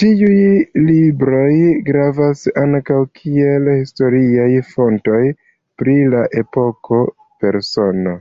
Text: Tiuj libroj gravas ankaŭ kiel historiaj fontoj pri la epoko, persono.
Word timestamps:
Tiuj 0.00 0.50
libroj 0.90 1.54
gravas 1.88 2.44
ankaŭ 2.66 3.00
kiel 3.22 3.72
historiaj 3.74 4.48
fontoj 4.72 5.20
pri 5.82 6.00
la 6.16 6.24
epoko, 6.46 7.06
persono. 7.44 8.18